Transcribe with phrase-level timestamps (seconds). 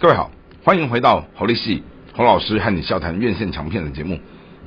[0.00, 0.30] 各位好，
[0.62, 1.82] 欢迎回到侯立系
[2.14, 4.20] 侯老师和你笑谈院线强片的节目。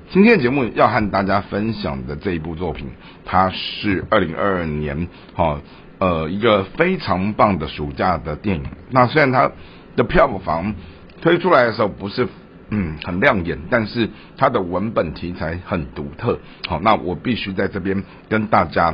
[0.10, 2.90] 今天的节目要和大家分享的这一部作品，
[3.24, 5.62] 它是二零二二年哈
[6.00, 8.66] 呃一个非常棒的暑假的电影。
[8.90, 9.50] 那虽然它
[9.96, 10.76] 的票房
[11.22, 12.28] 推出来的时候不是
[12.70, 16.40] 嗯很亮眼，但是它的文本题材很独特。
[16.68, 18.94] 好，那我必须在这边跟大家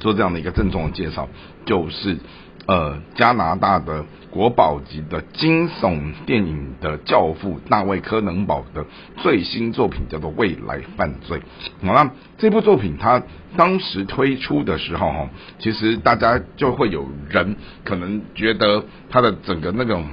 [0.00, 1.28] 做这样的一个郑重的介绍，
[1.64, 2.18] 就是
[2.66, 4.04] 呃加拿大的。
[4.32, 8.86] 国宝级的惊悚电影的教父大卫柯能堡的
[9.18, 11.38] 最新作品叫做《未来犯罪》。
[11.86, 13.22] 好，那这部作品它
[13.58, 20.06] 当时推出的时候，哈，其实大家就会有人可能觉得它的整个那种。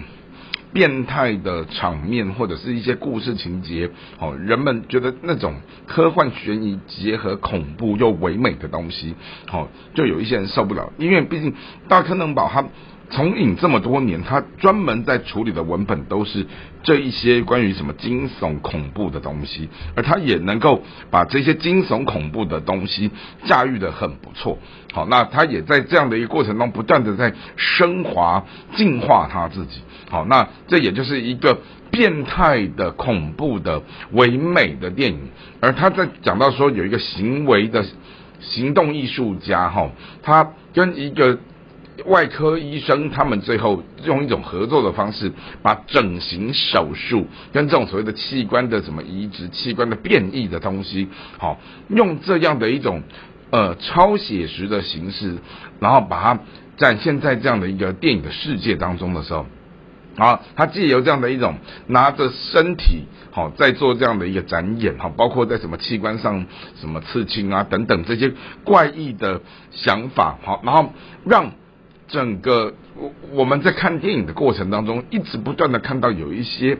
[0.71, 5.55] 变态的场面或者是一些故事情节，哦，人们觉得那种
[5.87, 9.15] 科幻悬疑结合恐怖又唯美的东西，
[9.51, 11.53] 哦，就有一些人受不了，因为毕竟
[11.87, 12.63] 大柯能堡他
[13.11, 16.45] 从影这么多年，他专门在处理的文本都是
[16.83, 23.09] 这一些关于什么惊悚恐怖的东西，而他也能够把这些惊悚恐怖的东西
[23.45, 24.59] 驾驭的很不错。
[24.93, 29.81] 好，那他也在这样的一个过程中不断的在升华、进化他自己。
[30.09, 31.59] 好，那这也就是一个
[31.91, 35.19] 变态的、恐怖的、唯美的电影。
[35.59, 37.83] 而他在讲到说有一个行为的
[38.39, 39.89] 行动艺术家，哈，
[40.21, 41.37] 他跟一个
[42.05, 53.03] 外科医生，他们最后用一种合作的方式，把整形手术跟这种所谓的器官的什么移植、器官的变异的东西，好，用这样的一种。
[53.51, 55.39] 呃，超写实的形式，
[55.79, 56.39] 然后把它
[56.77, 59.47] 展现在这样的一个电影的世界当中的时候，
[60.17, 61.55] 啊，他借由这样的一种
[61.87, 66.45] 拿着身体，好，在做这样的一个展演，哈，包括在什么器官上
[66.79, 68.31] 什么刺青啊等等这些
[68.63, 70.93] 怪异的想法，好，然后
[71.25, 71.51] 让
[72.09, 76.77] 整个我我们在看电影的过程当中，一直不断的看到有一些。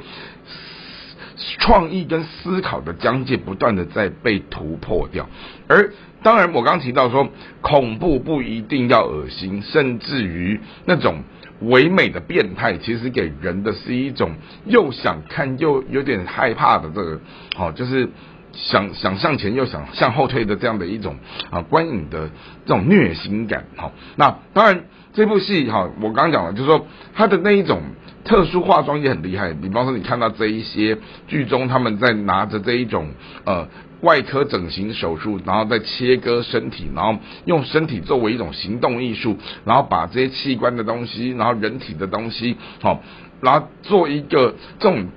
[1.58, 5.30] 创意跟思考的疆界不断的在被突破掉，
[5.70, 7.30] 而当然我刚提到说，
[7.62, 11.24] 恐怖不一定要恶心，甚至于那种
[11.62, 14.34] 唯美的变态，其实给人的是一种
[14.66, 17.22] 又想看又有点害怕的这个，
[17.56, 18.10] 好，就是
[18.54, 21.18] 想想向前又想向后退的这样的一种
[21.50, 22.30] 啊观影的
[22.66, 27.82] 这种虐心感，好，那当然这部戏哈，我刚刚讲了，就是说它的那一种。
[28.26, 33.08] 特殊化妆也很厉害，比方说你看到这一些剧中，他们在拿着这一种
[33.46, 33.68] 呃
[34.02, 43.02] 外科整形手术，然后再切割身体，然后用身体作为一种行动艺术，然后把这些器官的东西，然后人体的东西，好，
[43.42, 45.08] 然后做一个这种。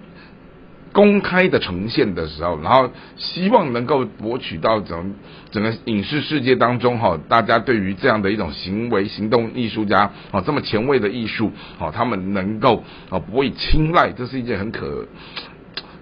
[0.92, 5.14] 公开的呈现的时候，然后希望能够博取到整
[5.50, 15.06] 整个影视世界当中哈，大家对于这样的一种行为行动艺术家啊这么前卫的艺术，好，他们能够啊博以青睐，这是一件很可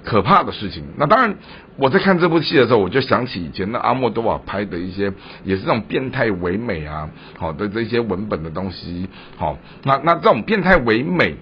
[0.02, 0.84] 可怕的事情。
[0.96, 1.36] 那当然，
[1.76, 5.12] 我在看这部戏的时候，我就想起以前的阿莫多瓦拍的一些，
[5.44, 7.08] 也是这种变态唯美啊，
[7.38, 11.36] 好的这些文本的东西，好，那那这种变态唯美。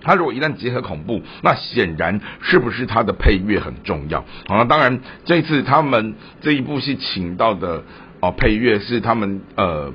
[0.00, 4.20] 他如果一旦结合恐怖，那显然是不是他的配乐很重要？
[4.46, 7.82] 好，那当然这次他们这一部戏请到的
[8.20, 9.92] 哦配乐是他们呃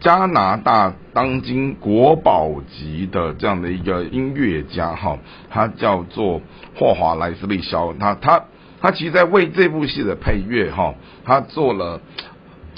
[0.00, 5.18] 加拿大当今国宝级的这样的一个音乐家哈，
[5.50, 6.40] 他叫做
[6.74, 8.44] 霍华莱斯利肖，他他
[8.80, 10.94] 他其实在为这部戏的配乐哈，
[11.24, 12.00] 他做了。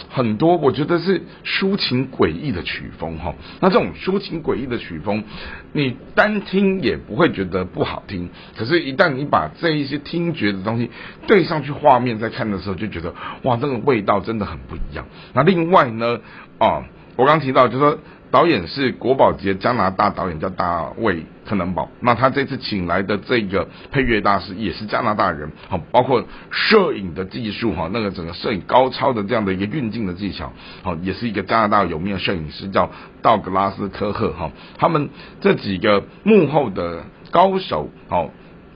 [0.09, 5.25] 很多我觉得是抒情诡异的曲风哈，那这种抒情诡异的曲风，
[5.72, 10.91] 你单听也不会觉得不好听，可是，一旦你把这一些听觉的东西
[11.26, 15.06] 对上去画面，在看的时候，就觉得哇，这个味道真的很不一样。
[15.34, 16.20] 那另外呢，
[16.59, 16.84] 啊，
[17.19, 17.99] 我刚提到就说。
[18.31, 21.89] 导演是国宝级加拿大导演，叫大卫柯能堡。
[22.01, 30.53] 那他这次请来的这个配乐大师也是加拿大人，好，包括摄影的技术哈，那个整个摄影高超的这样的一个运镜的技巧，
[30.83, 32.91] 好，也是一个加拿大有名的摄影师，叫
[33.23, 34.51] 道格拉斯科赫哈。
[34.77, 35.09] 他们
[35.41, 38.31] 这几个幕后的高手，好。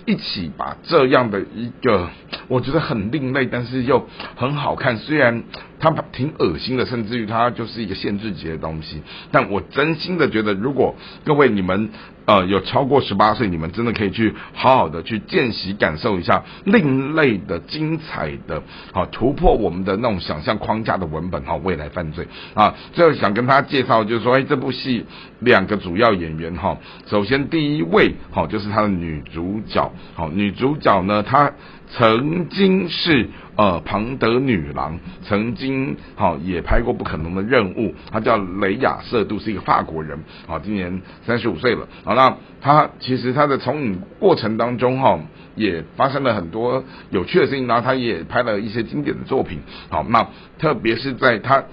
[0.05, 2.09] 一起把这样的一个
[2.49, 5.45] 我觉得很另类，但是又很好看，虽然
[5.91, 10.95] 它挺恶心的，甚至于它就是一个限制级的东西，但我真心的觉得，如果
[11.25, 11.91] 各位你们。
[12.25, 18.63] 呃，有超过十八岁，你们真的可以去好好的去见习感受一下另类的、精彩的，
[18.93, 21.57] 好突破我们的那种想象框架的文本哈。
[21.57, 25.05] 未来犯罪啊，最后想跟大家介绍，就是说，哎，这部戏
[25.41, 26.79] 两个主要演员哈，
[27.09, 31.53] 首先第一位好就是他的女主角，好女主角呢，她
[31.97, 45.19] 曾经是呃庞德女郎，曾经好也拍过不可能的任务，她叫雷亚瑟杜，是一个法国人，好今年三十五岁了，好那她其实她的从影过程当中哈
[45.55, 49.61] 也发生了很多有趣的事情，然后她也拍了一些经典的作品，
[49.91, 50.27] 好那
[50.59, 51.65] 特别是在她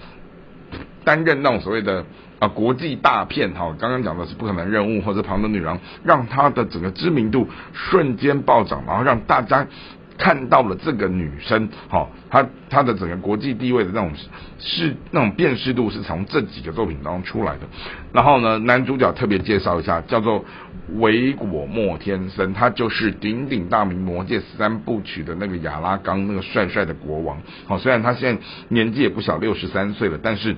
[1.04, 2.06] 担任那种所谓的。
[2.40, 9.68] 啊，国际大片哈，刚刚讲的是不可能任务或者庞德女郎，让她的整个知名度瞬间暴涨，然后让大家
[10.20, 14.12] 看到了这个女生，好，她她的整个国际地位的那种
[14.60, 17.62] 是那种辨识度是从这几个作品当中出来的。
[18.14, 20.44] 然后呢，男主角特别介绍一下，叫做
[20.96, 27.42] 维果莫天森，他就是鼎鼎大名魔戒三部曲的那个亚拉冈那个帅帅的国王。
[27.66, 30.56] 好，虽然他现在年纪也不小，六十三岁了，但是。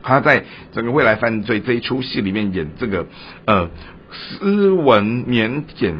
[0.00, 3.04] 他在整个未来犯罪这一出戏里面演这个
[3.46, 3.68] 呃
[4.10, 5.94] 斯文腼腆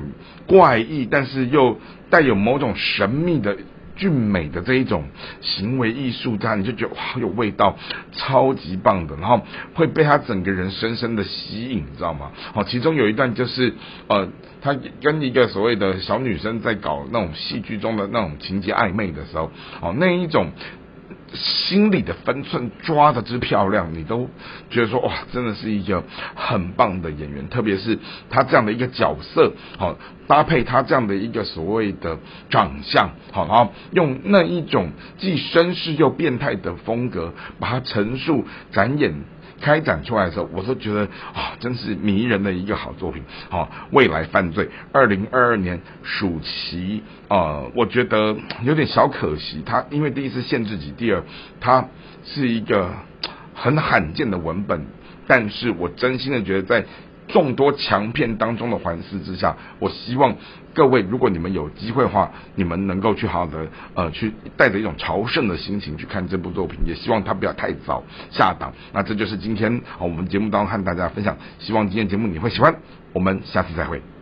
[0.47, 1.79] 怪异，但是又
[2.11, 3.57] 带有某种神秘的
[3.97, 5.05] 俊美的这一种
[5.41, 7.77] 行为艺术家，你就觉得哇有味道，
[8.13, 9.41] 超级棒的，然后
[9.75, 12.31] 会被他整个人深深的吸引，你知道吗？
[12.55, 13.75] 好，其中有一段就是
[14.07, 14.29] 呃
[14.63, 19.51] 他跟一个所谓的小女生在搞那种戏剧中的那种情节暧昧的时候，
[19.81, 20.53] 哦那一种。
[21.35, 24.29] 心里的分寸抓的之漂亮，你都
[24.71, 26.03] 觉得说哇，真的是一个
[26.35, 27.49] 很棒的演员。
[27.49, 27.99] 特别是
[28.31, 29.97] 他这样的一个角色，好
[30.27, 39.15] 搭配他这样的一个所谓的长相，好，然后用那一种既绅士又变态的风格，把它陈述展演。
[39.61, 41.03] 开展出来的时候，我都觉得
[41.35, 43.23] 啊，真是迷人的一个好作品。
[43.49, 49.63] 好，未来犯罪，二零二二年暑期啊，我觉得有点小可惜。
[49.65, 51.23] 它因为第一次限制级，第二
[51.61, 51.85] 它
[52.25, 52.91] 是一个
[53.55, 54.87] 很罕见的文本，
[55.27, 56.85] 但是我真心的觉得在。
[57.29, 60.35] 众多强片当中的环视之下，我希望
[60.75, 68.73] 各位，如果你们有机会的话，你们能够去好好的呃，去带着一种朝圣的心情去看这部作品，也希望它不要太早下档。
[68.93, 72.75] 那这就是今天啊我们节目当中和大家分享，希望今天节目你会喜欢。
[73.13, 74.18] 我们下次再会。